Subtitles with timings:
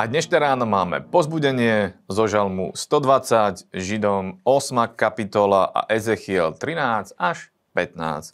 [0.00, 7.52] A dnešné ráno máme pozbudenie zo žalmu 120, Židom 8 kapitola a Ezechiel 13 až
[7.76, 8.32] 15.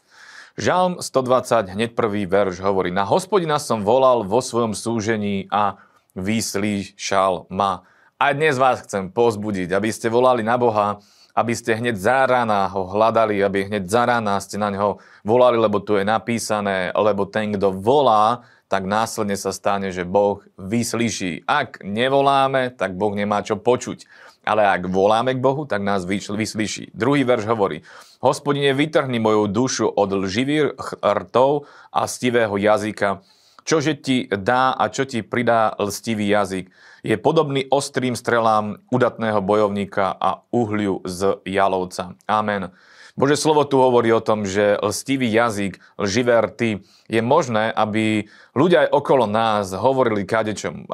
[0.55, 5.83] Žalm 120, hneď prvý verš hovorí, na hospodina som volal vo svojom súžení a
[6.15, 7.83] vyslíšal ma.
[8.15, 11.03] A dnes vás chcem pozbudiť, aby ste volali na Boha,
[11.35, 15.59] aby ste hneď za rána ho hľadali, aby hneď za rána ste na neho volali,
[15.59, 21.47] lebo tu je napísané, lebo ten, kto volá, tak následne sa stane, že Boh vyslyší.
[21.47, 24.07] Ak nevoláme, tak Boh nemá čo počuť.
[24.47, 26.95] Ale ak voláme k Bohu, tak nás vyslyší.
[26.95, 27.83] Druhý verš hovorí,
[28.23, 33.27] hospodine, vytrhni moju dušu od lživých rtov a stivého jazyka.
[33.67, 36.71] Čože ti dá a čo ti pridá lstivý jazyk?
[37.03, 42.15] Je podobný ostrým strelám udatného bojovníka a uhliu z jalovca.
[42.31, 42.71] Amen.
[43.17, 48.85] Bože slovo tu hovorí o tom, že lstivý jazyk, lživé rty, je možné, aby ľudia
[48.87, 50.85] aj okolo nás hovorili kadečom.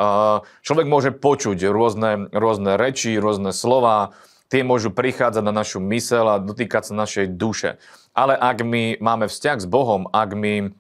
[0.62, 4.14] Človek môže počuť rôzne, rôzne reči, rôzne slova,
[4.46, 7.82] tie môžu prichádzať na našu mysel a dotýkať sa našej duše.
[8.14, 10.76] Ale ak my máme vzťah s Bohom, ak my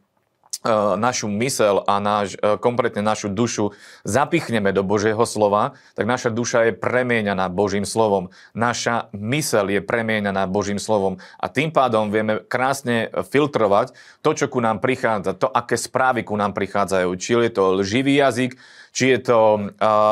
[0.96, 3.74] našu mysel a náš, e, kompletne našu dušu
[4.06, 8.30] zapichneme do Božieho slova, tak naša duša je premieňaná Božím slovom.
[8.54, 14.62] Naša mysel je premieňaná Božím slovom a tým pádom vieme krásne filtrovať to, čo ku
[14.62, 17.10] nám prichádza, to, aké správy ku nám prichádzajú.
[17.18, 18.54] Či je to lživý jazyk,
[18.92, 19.64] či je to uh,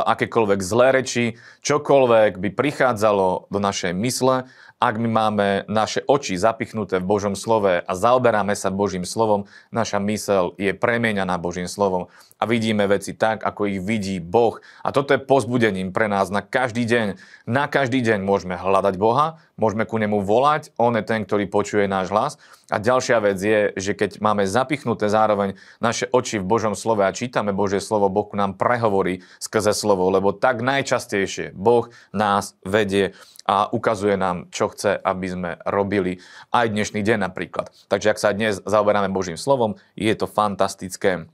[0.08, 1.24] akékoľvek zlé reči,
[1.60, 4.48] čokoľvek by prichádzalo do našej mysle
[4.80, 10.00] ak my máme naše oči zapichnuté v Božom slove a zaoberáme sa Božím slovom, naša
[10.00, 12.08] mysel je premieňaná Božím slovom
[12.40, 14.56] a vidíme veci tak, ako ich vidí Boh.
[14.80, 17.20] A toto je pozbudením pre nás na každý deň.
[17.44, 21.84] Na každý deň môžeme hľadať Boha, môžeme ku nemu volať, on je ten, ktorý počuje
[21.84, 22.32] náš hlas.
[22.72, 27.12] A ďalšia vec je, že keď máme zapichnuté zároveň naše oči v Božom slove a
[27.12, 33.12] čítame Božie slovo, Boh ku nám prehovorí skrze slovo, lebo tak najčastejšie Boh nás vedie
[33.50, 36.22] a ukazuje nám, čo chce, aby sme robili
[36.54, 37.70] aj dnešný deň napríklad.
[37.90, 41.26] Takže ak sa dnes zaoberáme Božím slovom, je to fantastické.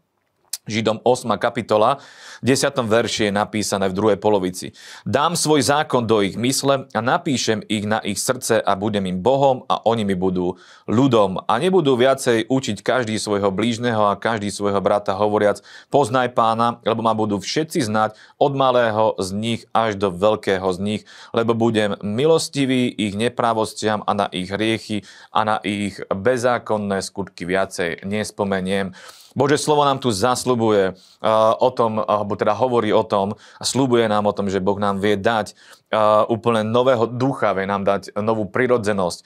[0.66, 1.38] Židom 8.
[1.38, 2.02] kapitola,
[2.42, 2.74] v 10.
[2.74, 4.74] verši je napísané v druhej polovici.
[5.06, 9.22] Dám svoj zákon do ich mysle a napíšem ich na ich srdce a budem im
[9.22, 10.58] Bohom a oni mi budú
[10.90, 11.38] ľudom.
[11.46, 16.98] A nebudú viacej učiť každý svojho blížneho a každý svojho brata hovoriac poznaj pána, lebo
[16.98, 21.94] ma budú všetci znať od malého z nich až do veľkého z nich, lebo budem
[22.02, 28.90] milostivý ich nepravostiam a na ich hriechy a na ich bezákonné skutky viacej nespomeniem.
[29.36, 34.08] Bože slovo nám tu zaslubuje uh, o tom, alebo teda hovorí o tom a slúbuje
[34.08, 35.52] nám o tom, že Boh nám vie dať
[35.92, 39.18] uh, úplne nového ducha, vie nám dať novú prirodzenosť,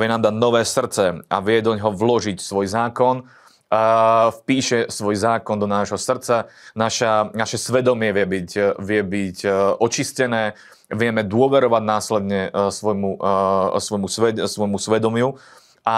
[0.00, 3.28] vie nám dať nové srdce a vie do neho vložiť svoj zákon,
[3.68, 9.38] a vpíše svoj zákon do nášho srdca, naša, naše svedomie vie byť, vie byť
[9.76, 10.56] očistené,
[10.88, 13.20] vieme dôverovať následne svojmu,
[13.76, 15.36] svojmu, sved, svojmu svedomiu
[15.88, 15.96] a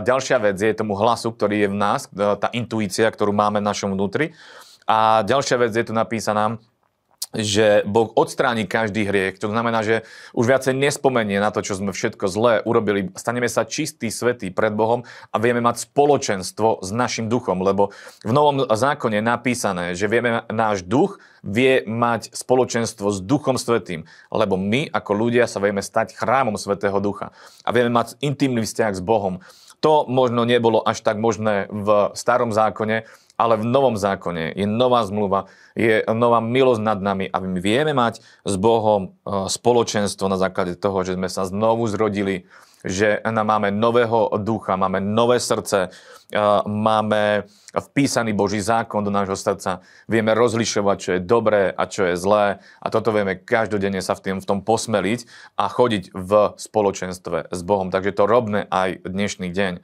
[0.00, 3.68] ďalšia vec je tomu hlasu, ktorý je v nás, e, tá intuícia, ktorú máme v
[3.68, 4.32] našom vnútri.
[4.88, 6.56] A ďalšia vec je tu napísaná,
[7.36, 9.36] že Boh odstráni každý hriech.
[9.44, 13.12] To znamená, že už viacej nespomenie na to, čo sme všetko zlé urobili.
[13.12, 17.92] Staneme sa čistí, svetí pred Bohom a vieme mať spoločenstvo s našim duchom, lebo
[18.24, 24.08] v Novom zákone je napísané, že vieme, náš duch vie mať spoločenstvo s Duchom Svetým,
[24.32, 27.30] lebo my ako ľudia sa vieme stať chrámom Svetého Ducha
[27.62, 29.44] a vieme mať intimný vzťah s Bohom.
[29.78, 33.06] To možno nebolo až tak možné v starom zákone,
[33.38, 35.46] ale v novom zákone je nová zmluva,
[35.78, 40.74] je nová milosť nad nami a my vieme mať s Bohom e, spoločenstvo na základe
[40.74, 42.50] toho, že sme sa znovu zrodili,
[42.82, 47.46] že máme nového ducha, máme nové srdce, e, máme
[47.78, 52.58] vpísaný Boží zákon do nášho srdca, vieme rozlišovať, čo je dobré a čo je zlé
[52.82, 57.60] a toto vieme každodenne sa v, tým, v tom posmeliť a chodiť v spoločenstve s
[57.62, 57.94] Bohom.
[57.94, 59.74] Takže to robme aj dnešný deň.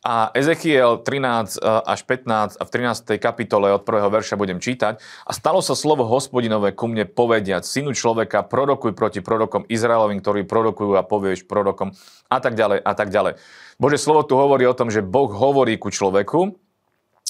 [0.00, 3.20] A Ezechiel 13 e, až 15 a v 13.
[3.20, 4.96] kapitole od prvého verša budem čítať.
[5.28, 10.48] A stalo sa slovo hospodinové ku mne povediať, synu človeka, prorokuj proti prorokom Izraelovým, ktorí
[10.48, 11.92] prorokujú a povieš prorokom
[12.32, 13.36] a tak ďalej a tak ďalej.
[13.76, 16.59] Bože slovo tu hovorí o tom, že Boh hovorí ku človeku,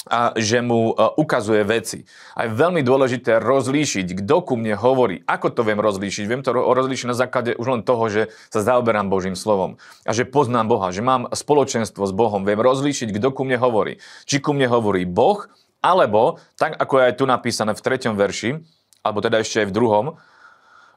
[0.08, 2.08] a že mu e, ukazuje veci.
[2.32, 5.20] A je veľmi dôležité rozlíšiť, kto ku mne hovorí.
[5.28, 6.24] Ako to viem rozlíšiť?
[6.24, 9.76] Viem to rozlíšiť na základe už len toho, že sa zaoberám Božím slovom
[10.08, 12.48] a že poznám Boha, že mám spoločenstvo s Bohom.
[12.48, 14.00] Viem rozlíšiť, kto ku mne hovorí.
[14.24, 15.44] Či ku mne hovorí Boh,
[15.84, 18.60] alebo, tak ako je aj tu napísané v treťom verši,
[19.00, 20.06] alebo teda ešte aj v druhom,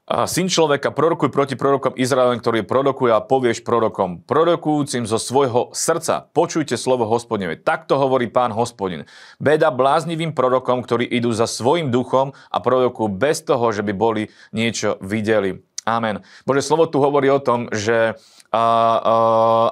[0.04, 5.72] A syn človeka, prorokuj proti prorokom Izraelem, ktorý prorokuje a povieš prorokom, prorokujúcim zo svojho
[5.72, 7.56] srdca, počujte slovo hospodine.
[7.56, 9.08] Takto hovorí pán hospodin.
[9.40, 14.28] Beda bláznivým prorokom, ktorí idú za svojim duchom a prorokujú bez toho, že by boli
[14.52, 15.64] niečo videli.
[15.84, 16.24] Amen.
[16.48, 18.16] Bože slovo tu hovorí o tom, že
[18.50, 18.64] a, a,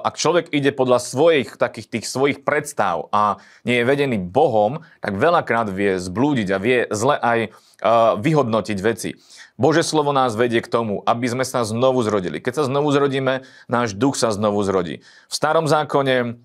[0.04, 5.16] ak človek ide podľa svojich takých tých svojich predstav a nie je vedený Bohom, tak
[5.16, 9.16] veľakrát vie zblúdiť a vie zle aj a, vyhodnotiť veci.
[9.56, 12.44] Bože slovo nás vedie k tomu, aby sme sa znovu zrodili.
[12.44, 15.00] Keď sa znovu zrodíme, náš duch sa znovu zrodí.
[15.28, 16.36] V starom zákone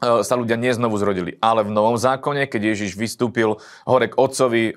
[0.00, 1.36] sa ľudia neznovu zrodili.
[1.44, 4.74] Ale v Novom zákone, keď Ježiš vystúpil hore k Otcovi, e,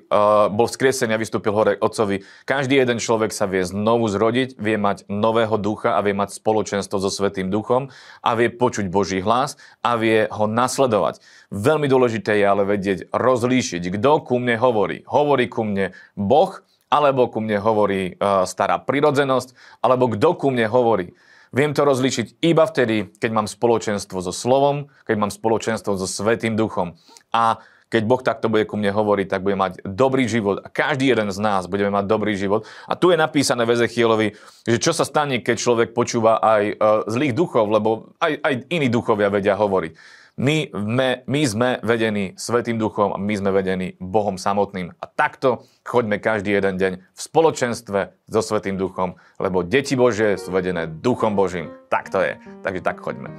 [0.52, 4.76] bol vzkriesený a vystúpil hore k Otcovi, každý jeden človek sa vie znovu zrodiť, vie
[4.76, 7.88] mať nového ducha a vie mať spoločenstvo so Svetým duchom
[8.20, 11.24] a vie počuť Boží hlas a vie ho nasledovať.
[11.48, 15.08] Veľmi dôležité je ale vedieť, rozlíšiť, kto ku mne hovorí.
[15.08, 16.52] Hovorí ku mne Boh,
[16.92, 21.10] alebo ku mne hovorí uh, stará prirodzenosť, alebo kto ku mne hovorí.
[21.54, 26.58] Viem to rozlišiť iba vtedy, keď mám spoločenstvo so slovom, keď mám spoločenstvo so Svetým
[26.58, 26.98] duchom.
[27.30, 27.62] A
[27.94, 31.30] keď Boh takto bude ku mne hovoriť, tak bude mať dobrý život a každý jeden
[31.30, 32.66] z nás budeme mať dobrý život.
[32.90, 34.34] A tu je napísané v Ezechielovi,
[34.66, 36.74] že čo sa stane, keď človek počúva aj uh,
[37.06, 39.94] zlých duchov, lebo aj, aj iní duchovia vedia hovoriť.
[40.34, 44.90] My, my, my sme vedení Svetým duchom a my sme vedení Bohom samotným.
[44.98, 50.50] A takto choďme každý jeden deň v spoločenstve so Svetým duchom, lebo deti Bože sú
[50.50, 51.70] vedené Duchom Božím.
[51.86, 52.34] Tak to je.
[52.66, 53.30] Takže tak choďme.